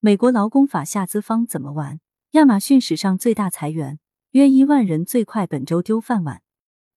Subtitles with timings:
[0.00, 1.98] 美国劳工法下资方怎么玩？
[2.30, 3.98] 亚马逊史上最大裁员，
[4.30, 6.40] 约一万人最快本周丢饭碗。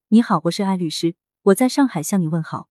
[0.09, 2.69] 你好，我是艾律师，我在上海向你问好。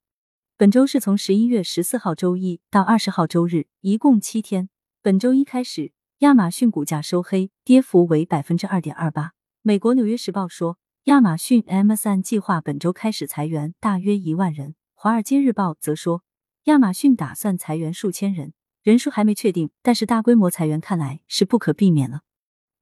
[0.56, 4.68] 本周是从十一月十四号周一到二十号周日，一共七天。
[5.02, 9.32] 本周一开始，亚马逊股价收黑，跌幅为百分之二点二八。
[9.62, 14.70] 美国《纽约时报》说，亚马逊 Amazon 计划本周开始裁员大约一万人。
[14.94, 16.22] 《华尔街日报》则说，
[16.66, 18.52] 亚马逊打算裁员数千人，
[18.82, 22.22] 人数还没确定，但是大规模裁员看来是不可避免了。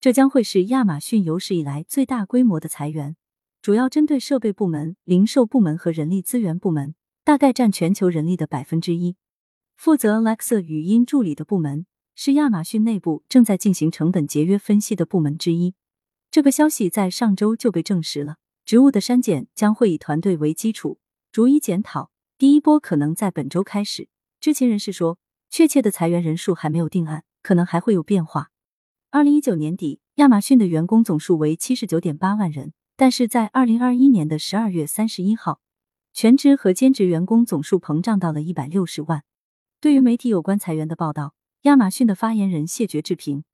[0.00, 3.16] 这将会是亚马逊有史以来最大规模的裁员，
[3.60, 9.16] 主要针对设备部门、零售部门和人力资源部门，大概占全球人力的百分之一。
[9.76, 15.74] 负责 Alexa 语音助理的部门是亚马逊内部正在进行成本节约分析的部门之一。
[16.30, 18.36] 这个消息在上周就被证实了。
[18.64, 20.98] 职务的删减将会以团队为基础，
[21.32, 22.10] 逐一检讨。
[22.36, 24.08] 第一波可能在本周开始。
[24.38, 25.18] 知情人士说，
[25.50, 28.50] 确切的裁员人数还没有定案，可能还会有变化。
[29.10, 35.60] 二零一九年底，亚马逊的员工总数为七十九点八万人，但是在二零二一年的十二月三十一号，
[36.12, 39.24] 全职和兼职员工总数膨胀到了一百六十万。
[39.80, 43.44] 对于媒体有关裁员的报道，亚马逊的发言人谢绝置评。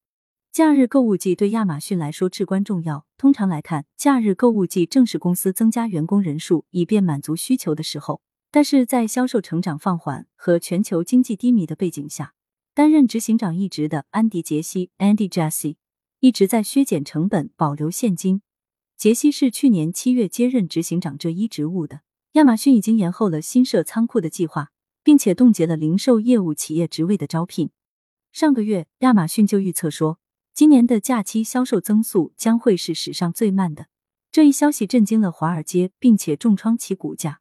[0.50, 3.04] 假日购物季对亚马逊来说至关重要。
[3.16, 8.22] 通常来看，假日购物季正是公司增加员工人数以便满足需求的时候，
[8.54, 12.34] 但是在销售成长放缓和全球经济低迷的背景下。
[12.72, 15.74] 担任执行长一职的安迪·杰西 （Andy Jassy）
[16.20, 18.42] 一直在削减成本、保留现金。
[18.96, 22.02] 杰西是去年七月接任执行长这一职务的。
[22.34, 24.70] 亚马逊已经延后了新设仓库的计划，
[25.02, 27.70] 并且冻结了零售业务企业职位的招聘。
[28.30, 30.20] 上个月，亚马逊就预测说，
[30.52, 33.86] 今年的假期销售增速将会是史上最慢的。
[34.30, 37.40] 这一消息震惊了华尔街，并且重创其股价。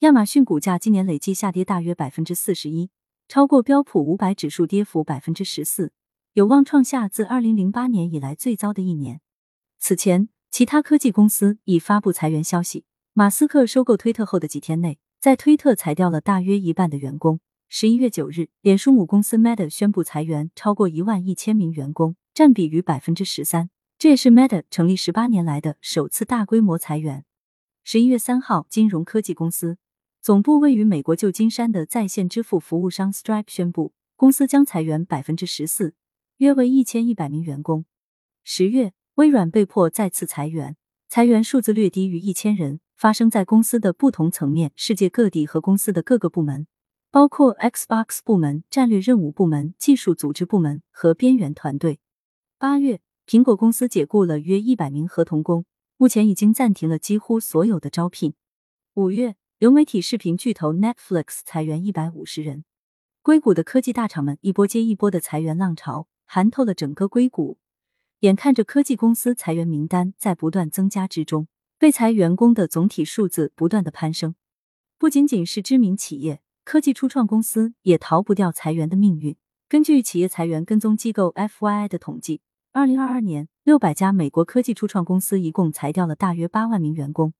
[0.00, 2.90] 亚马逊股价今年累计下跌大约百分之四十一。
[3.28, 5.90] 超过标普五百指数跌幅百分之十四，
[6.34, 9.22] 有望创下自二零零八年以来最糟的一年。
[9.78, 12.84] 此前，其他科技公司已发布裁员消息。
[13.14, 17.40] 马斯克收购推特后的几天内，在推特裁掉了大约一半的员工。
[17.70, 27.24] 十一月九日，脸书母公司 Meta 宣布裁员超过一万一千名员工，占比逾百分之十三，这也是 Meta 成立十八年来的首次大规模裁员。
[27.82, 29.78] 十一月三号，金融科技公司。
[30.26, 35.94] 总部位于美国旧金山的在线支付服务商 Stripe 宣布，公司将裁员百分之十四，
[36.38, 37.84] 约为一千一百名员工。
[38.42, 40.76] 十月，微软被迫再次裁员，
[41.08, 46.66] 裁员数字略低于一千人，发生在公司的不同层面，世界各地和公司的各个部门，
[47.12, 52.00] 包括 Xbox 部门、战略任务部门、技术组织部门和边缘团队。
[52.58, 55.64] 八月，苹果公司解雇了约一百名合同工，
[55.96, 58.34] 目前已经暂停了几乎所有的招聘。
[58.94, 59.36] 五月。
[59.58, 62.66] 流媒体视频巨头 Netflix 裁员一百五十人，
[63.22, 67.56] 硅谷的科技大厂们一波接一波的裁员浪潮，寒透了整个硅谷。
[68.20, 74.34] 眼看着科技公司裁员名单在不断增加之中，被裁员工的总体数字不断的攀升。
[74.98, 79.34] 不仅仅是知名企业，科技初创公司也逃不掉裁员的命运。
[79.70, 87.32] 根据企业裁员跟踪机构 FYI 的统计，二零二二年，六百家美国科技初创公司一共裁掉了大约八万名员工。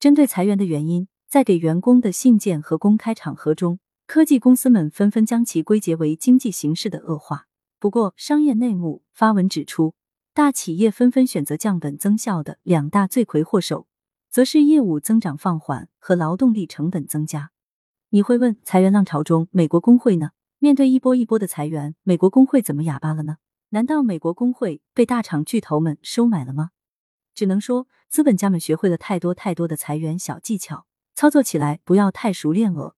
[0.00, 1.06] 针对裁员的原因。
[1.32, 7.46] 在给员工的信件和公开场合中，科技公司们纷纷将其归结为经济形势的恶化。
[7.78, 9.94] 不过，商业内幕发文指出，
[10.34, 13.86] 大企业纷纷选择降本增效的两大罪魁祸首，
[14.28, 17.50] 则是业务增长放缓和劳动力成本增加。
[18.10, 20.32] 你会问，裁员浪潮中，美国工会呢？
[20.58, 23.38] 面对一波一波的裁员，美国工会怎么哑巴了呢？
[23.70, 26.72] 难道美国工会被大厂巨头们收买了吗？
[27.34, 30.84] 只能说，资本家们学会了太多太多的裁员小技巧。
[31.22, 32.96] 操作起来不要太熟练哦。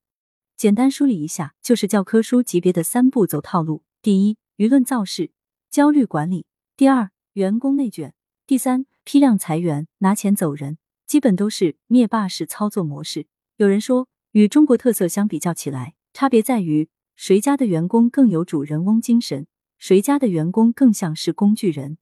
[0.56, 5.30] 简单梳理一下，就是教科书级别的三步走套路：第一，舆论造势、
[5.70, 8.12] 焦虑管理；第二，员工内卷；
[8.46, 13.26] 第三，批量裁员、拿钱走人，基本都是灭霸式操作模式。
[13.58, 19.46] 有人说，与中国特色相比较起来，差别在于谁家的员工更有主人翁精神，
[19.76, 21.98] 谁家的员工更像是工具人。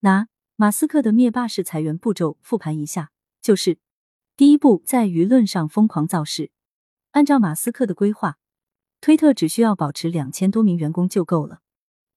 [0.00, 3.10] 拿马斯克的灭霸式裁员步骤复盘一下，
[3.42, 3.76] 就是。
[4.38, 6.52] 第一步，在舆论上疯狂造势。
[7.10, 8.38] 按照马斯克的规划，
[9.00, 11.58] 推特只需要保持两千多名员工就够了。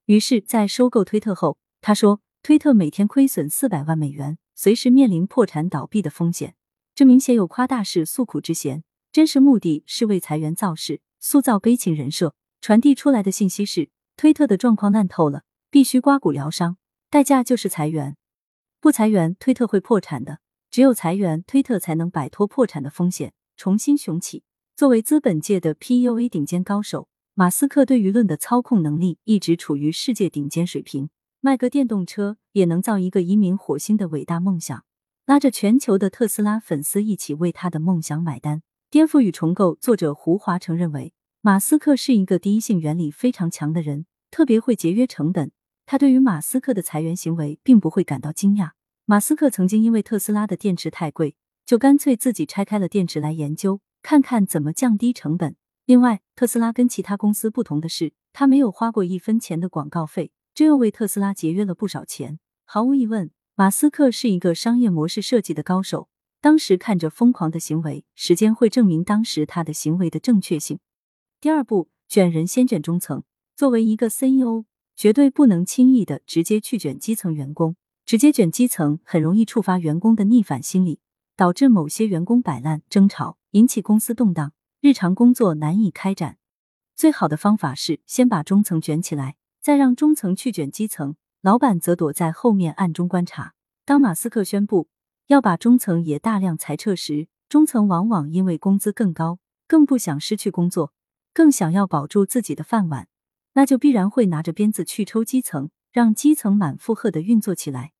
[0.04, 6.54] 于是，在收购推特后，他说，推特每天亏损四百万美元，随时面临破产倒闭的风险。
[6.94, 12.36] 这明显有夸大式诉苦之嫌，真实目的是为裁员造势，塑造悲情人设。
[12.60, 16.76] 传递出来的信息是，推特的状况烂透了，必须刮骨疗伤，
[17.10, 18.16] 代价就是裁员。
[18.78, 20.38] 不裁员，推特会破产的。
[20.72, 24.42] 只有裁员，推特才能摆脱破产的风险，重新雄起。
[24.74, 31.10] 作为资本界的 PUA 顶尖高手，马斯克对舆论的操控能力一直处于世界顶尖水平，
[31.42, 34.82] 卖个电动车也能造一个移民火星的伟大梦想，
[35.26, 38.62] 拉着全球的特斯拉粉丝一起为他的梦想买单。
[38.88, 45.52] 颠覆与重构作者胡华成认为，马斯克是一个第一性原理非常强的人，特别会节约成本。
[45.84, 48.70] 他对于马斯克的裁员行为并不会感到惊讶。
[49.12, 51.36] 马斯克曾经因为特斯拉的电池太贵，
[51.66, 55.54] 就干脆自己拆开了电池来研究，看看怎么降低成本。
[55.84, 62.38] 另外，特斯拉跟其他公司不同的是，他没有花过一分钱的广告费，这又为特斯拉节约了不少钱。
[62.64, 66.08] 毫无疑问，马斯克是一个商业模式设计的高手。
[66.40, 70.78] 当时看着疯狂的行为，时间会证明当时他的行为的正确性。
[71.38, 73.22] 第二步，卷人先卷中层。
[73.54, 74.64] 作为一个 CEO，
[74.96, 81.00] 绝对不能轻易的直接去卷基层员工，直接卷基层很容易触发员工的逆反心理，
[81.36, 84.52] 导致某些员工摆烂、争吵，引起公司动荡。
[84.80, 86.38] 日常工作难以开展，
[86.96, 93.54] 最好的方法是先把中层卷起来，再让中层去卷基层，老板则躲在后面暗中观察。
[93.84, 94.88] 当马斯克宣布
[95.28, 99.38] 要把中层也大量裁撤时，中层往往因为工资更高，
[99.68, 100.92] 更不想失去工作，
[101.32, 103.06] 更想要保住自己的饭碗，
[103.52, 107.92] 那就必然会拿着鞭子去抽基层，让基层满负荷的运作起来。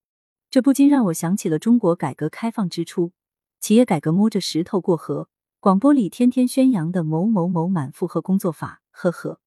[0.50, 3.12] 这不禁让我想起了中国改革开放之初，
[3.60, 5.28] 企业改革摸着石头过河。
[5.60, 9.38] 广播里天天宣扬的某某某满负荷工作法，呵呵。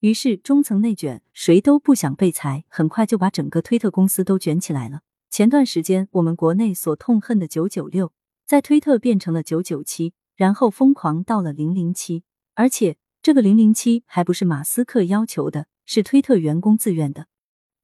[0.00, 5.00] 于是中层内卷，谁都不想被裁，很快就把整个推特公司都卷起来了。
[5.30, 8.12] 前段时间我们国内所痛恨的九九六，
[8.46, 12.22] 在推特变成了九九七，然后疯狂到了零零七，
[12.54, 17.26] 而且这个零零七还不是马斯克要求的，是推特员工自愿的。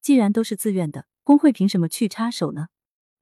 [0.03, 2.67] 既然都是自愿的，工会凭什么去插手呢？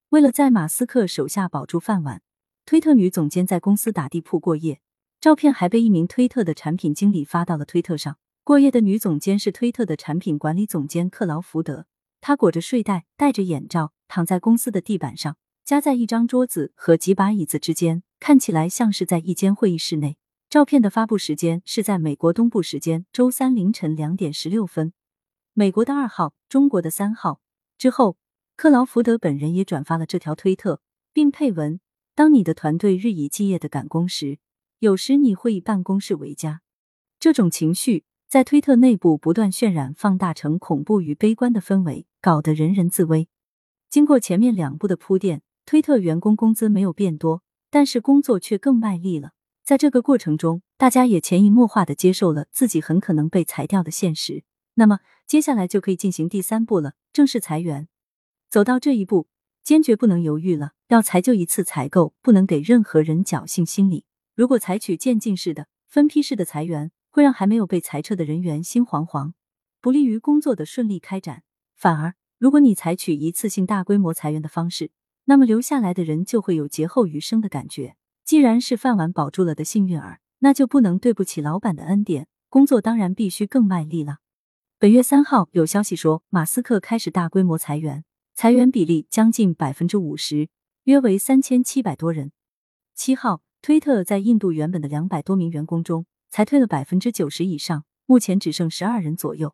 [0.09, 2.23] 为了在马斯克手下保住饭碗。
[2.65, 4.81] 推特女总监在公司打地铺过夜，
[5.19, 8.17] 照片还被一名推特的产品经理发到了推特上。
[8.43, 11.85] 过夜的女总监是推特的产品管理总监克劳福德，
[12.19, 20.17] 她裹着睡袋，戴着眼罩，躺在公司的地板上，夹在一张桌子和几把椅子之间，看起来像是在一间会议室内。
[20.49, 24.93] 照片的发布时间是在美国东部时间周三凌晨两点十六分，
[25.53, 27.41] 美国的二号，中国的三号。
[27.77, 28.15] 之后，
[28.55, 30.79] 克劳福德本人也转发了这条推特，
[31.11, 31.81] 并配文。
[32.15, 34.39] 当你的团队日以继夜的赶工时，
[34.79, 36.61] 有时你会以办公室为家。
[37.19, 43.27] 这种情绪在推特内部不断渲染、放大成恐怖与悲观的氛围，搞得人人自危。
[43.89, 49.31] 经过前面两步的铺垫，推特员工工资没有变多，但是工作却更卖力了。
[49.65, 54.45] 在这个过程中，大家也潜移默化的接受了自己很可能被裁掉的现实。
[54.75, 54.99] 那么，
[55.31, 57.87] 接下来就可以进行第三步了，正式裁员。
[58.49, 59.29] 走到这一步。
[59.63, 64.03] 坚决不能犹豫了，要裁就一次裁够，不能给任何人侥幸心理。
[64.35, 69.31] 如果采取渐进式的、分批式的裁员，会让还没有被裁撤的人员心惶惶，
[69.79, 71.43] 不利于工作的顺利开展。
[71.77, 74.91] 反而，如果你采取一次性大规模裁员的方式，
[75.23, 77.95] 那么留下来的人就会有劫后余生的感觉。
[78.25, 84.17] 既然是饭碗保住了的幸运儿，那就不能对不起老板的恩典，工作当然必须更卖力了。
[84.81, 88.03] 本月三号有消息说，马斯克开始大规模裁员。
[88.33, 90.49] 裁员比例将近百分之五十，
[90.85, 92.31] 约为三千七百多人。
[92.95, 99.53] 七号，推特在印度原本的两百多名员工中，裁退了百分之九十以上，目前只剩十二人左右。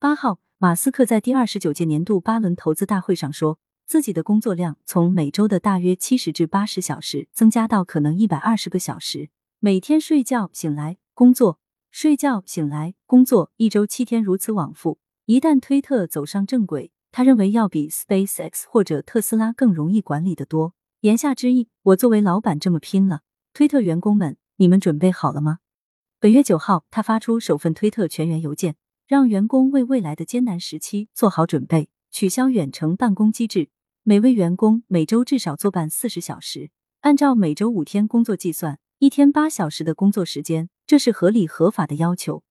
[0.00, 9.30] 八号，马斯克在第二十九届年度八轮投资大会上说，自己的工作量从每周的大约七十至八十小时，增加到可能一百二十个小时，
[9.60, 11.60] 每天睡觉醒来工作，
[11.98, 14.98] 睡觉醒来工作，一周七天如此往复。
[15.24, 16.92] 一旦推特走上正轨。
[17.10, 20.74] 他认为要比 SpaceX 或者特斯拉更容易管理的多。
[21.00, 23.22] 言下之意，我作为老板这么拼了，
[23.54, 25.60] 推特员工们，你们准备好了吗？
[26.20, 28.76] 本月九号，他发出首份推特全员邮件，
[29.06, 33.70] 让员工为未来的艰难时期做好准备，取消远程办公机制，
[34.02, 36.68] 每位员工每周至少坐办四十小时，
[37.00, 42.44] 按照每周五天工作计算，一天八小时的工作时间，这是合理合法的要求。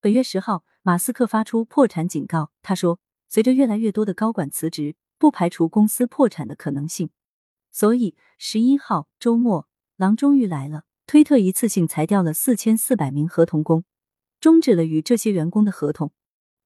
[0.00, 3.00] 本月十号，马斯克发出破产警告，他说。
[3.28, 7.08] 随着越来越多的高管辞职，不排除公司破产的可能性。
[7.70, 10.84] 所以十一号周末，狼终于来了。
[11.06, 13.84] 推特一次性裁掉了四千四百名合同工，
[14.38, 16.12] 终止了与这些员工的合同。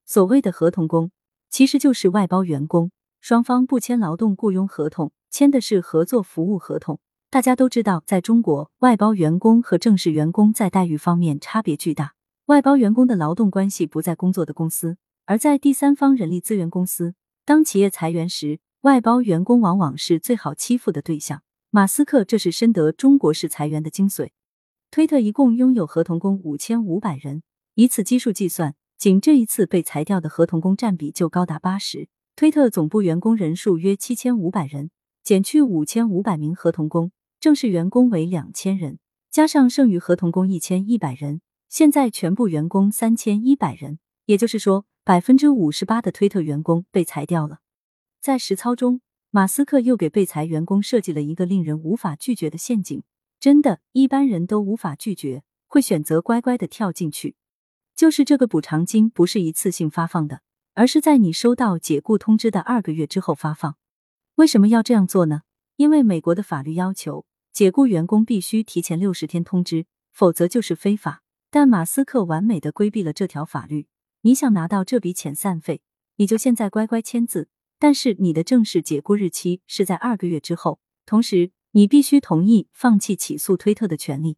[0.05, 1.13] 所谓的合同工，
[1.49, 6.99] 其实就是外包员工，双方不签劳动雇佣合同，签的是合作服务合同。
[7.29, 12.15] 大家都知道，在中国，外包员工和正式员工在待遇方面差别巨大。
[12.47, 14.97] 外包员工的劳动关系不在工作的公司。
[15.25, 17.15] 而在第三方人力资源公司，
[17.45, 21.43] 当企业裁员时，外包员工往往是最好欺负的对象。
[21.71, 24.31] 马斯克这是深得中国式裁员的精髓。
[24.93, 27.43] 推特一共拥有合同工五千五百人，
[27.75, 32.09] 以此基数计算，仅这一次被裁掉的合同工占比就高达八十。
[32.37, 34.91] 推特总部员工人数约七千五百人，
[35.25, 37.11] 减去五千五百名合同工，
[37.47, 38.99] 正式员工为两千人，
[39.31, 44.01] 加上剩余合同工一千一百人，现在全部员工三千一百人。
[44.25, 47.61] 也就是说，百分之五十八的推特员工被裁掉了。
[48.21, 49.01] 在实操中，
[49.31, 53.05] 马斯克又给被裁员工设计了一个令人无法拒绝的陷阱，
[53.39, 57.37] 真的，一般人都无法拒绝，会选择乖乖的跳进去。
[57.95, 60.41] 就是这个补偿金不是一次性发放的。
[60.75, 63.77] 而是在你收到解雇通知的二个月之后发放。
[64.35, 65.43] 为什么要这样做呢？
[65.77, 67.25] 因为美国的法律要求，
[67.57, 71.23] 解雇员工必须提前六十天通知，否则就是非法。
[71.51, 73.87] 但马斯克完美的规避了这条法律。
[74.21, 75.81] 你想拿到这笔遣散费，
[76.17, 77.49] 你就现在乖乖签字。
[77.79, 84.37] 但是你的正式解雇日期是在二个月之后，同时你必须同意放弃起诉推特的权利，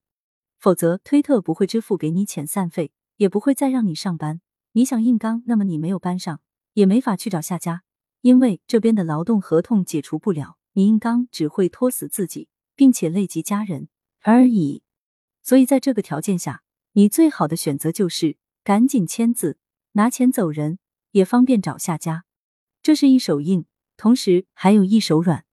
[0.60, 4.40] 否则推特不会支付给你遣散费，也不会再让你上班。
[4.74, 6.40] 你想硬刚，那么你没有班上，
[6.74, 7.82] 也没法去找下家，
[8.20, 10.56] 因为这边的劳动合同解除不了。
[10.74, 12.46] 你硬刚只会拖死自己，
[12.78, 13.88] 并且累及家人
[14.20, 14.84] 而已。
[15.42, 19.58] 所以在这个条件下，你最好的选择就是赶紧签字，
[19.94, 20.78] 拿钱走人，
[21.10, 22.24] 也方便找下家。
[22.80, 23.66] 这是一手硬，
[23.96, 25.44] 同时还有一手软。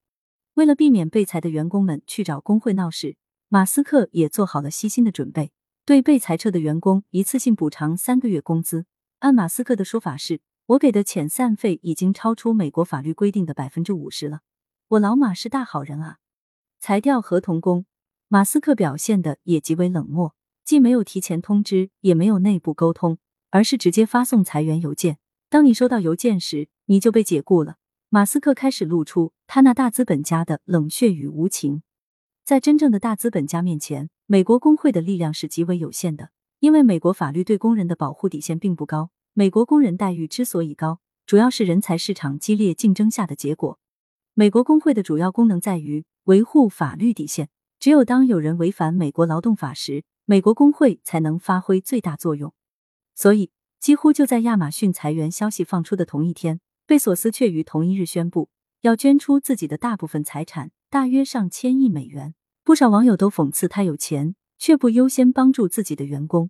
[0.54, 3.18] 为了避免被裁的员工们去找工会闹事，
[3.50, 5.52] 马斯克也做好了悉心的准备，
[5.84, 8.86] 对被裁撤的员工一次性补偿三个月工资。
[9.20, 14.42] 按马斯克的说法是，我给的遣散费已经超出美国法律规定的百分之五十了。
[14.90, 16.20] 我老马是大好人啊！
[16.86, 17.88] 裁掉合同工，
[18.28, 23.18] 马斯克表现的也极为冷漠，既没有提前通知，也没有内部沟通，
[23.50, 25.18] 而是直接发送裁员邮件。
[25.50, 27.78] 当你收到邮件时，你就被解雇了。
[28.10, 31.82] 马斯克开始露出他那大资本家的冷血与无情。
[32.44, 39.10] 在真正的大资本家面前，美国工会的力量是极为有限的，因为美国法律对工人的保护底线并不高。
[39.34, 43.80] 美国工人待遇之所以高，主要是人才市场激烈竞争下的结果。
[44.36, 52.52] 美国工会的主要功能在于维护法律底线，只有当有人违反美国劳动法时，美国工会才能发挥最大作用。
[53.14, 58.50] 所以，几乎就在亚马逊裁员消息放出的同一天，贝索斯却于同一日宣布
[58.82, 62.34] 要捐出自己的大部分财产，大约上千亿美元。
[62.64, 66.50] 不少网友都讽刺他有钱，却不优先帮助自己的员工。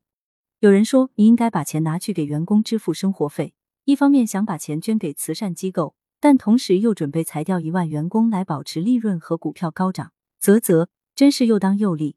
[0.59, 3.53] 有人说，你应该把钱拿去给员工支付生活费。
[3.83, 10.11] 一方面想把钱捐给慈善机构，但同时又准备裁掉一万员工来保持利润和股票高涨。
[10.39, 12.15] 啧啧，真是又当又立。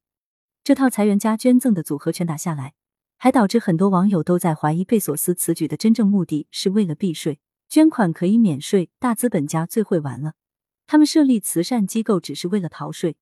[0.64, 2.72] 这套裁员加捐赠的组合拳打下来，
[3.18, 7.38] 还导致很多网友都在怀疑贝索斯此举的真正目的是为了避税。
[7.68, 10.32] 捐款可以免税，大资本家最会玩了。
[10.86, 13.18] 他们设立慈善机构只是为了逃税。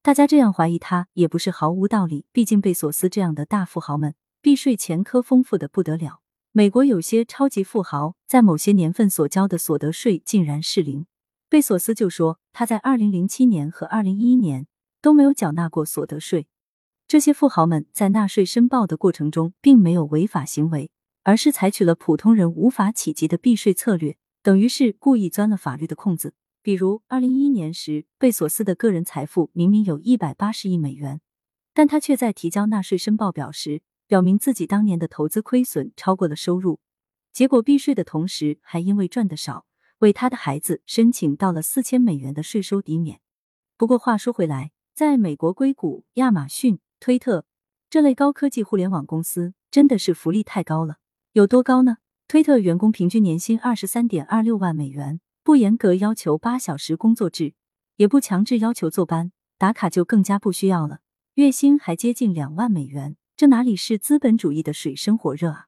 [0.00, 4.14] 大家这样怀疑他也不是毫无道理，毕竟贝索斯这样的大富豪们。
[4.40, 6.21] 避税前科丰富的不得了，
[6.54, 11.06] 美国有些超级富豪在某些年份所交的所得税竟然是零。
[11.48, 14.66] 贝索斯就说他在二零零七年和二零一一年
[15.00, 16.48] 都没有缴纳过所得税。
[17.08, 20.90] 这些富豪们在纳税申报的过程中并没有违法行为，
[21.22, 26.34] 而是采取了普通人无法企及的避税策略，等于是故意钻了法律的空子。
[26.60, 31.22] 比如二零一一年时，贝索斯的个人财富明明有一百八十亿美元，
[31.72, 33.80] 但他却在提交纳税申报表时。
[34.12, 36.80] 表明自己当年的投资亏损超过了收入，
[37.32, 39.64] 结果避税的同时，还因为赚的少，
[40.00, 43.22] 为他的孩子申请到了四千美元的税收抵免。
[43.78, 47.46] 不过话说回来，在美国硅谷、亚马逊、推特
[47.88, 50.96] 这类高科技互联网公司，真的是福利太高了。
[51.32, 51.96] 有多高呢？
[52.28, 57.54] 推特员工平均年薪二十三点二六万美元，不严格要求八小时工作制，
[57.96, 60.98] 也不强制要求坐班打卡，就更加不需要了。
[61.36, 63.16] 月薪还接近两万美元。
[63.34, 65.66] 这哪里是资本主义的水深火热啊！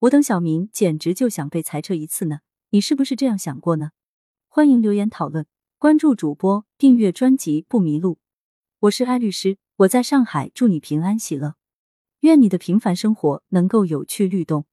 [0.00, 2.40] 我等小民简直就想被裁撤一次呢。
[2.70, 3.90] 你是不是这样想过呢？
[4.48, 5.46] 欢迎留言讨论，
[5.78, 8.18] 关注主播，订阅专辑不迷路。
[8.80, 11.54] 我是艾律师，我在上海，祝你平安喜乐，
[12.20, 14.66] 愿你的平凡生活能够有趣律动。